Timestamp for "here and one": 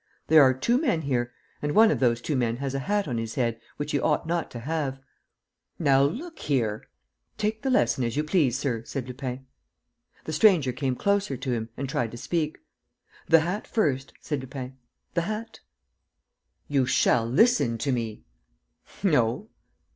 1.03-1.91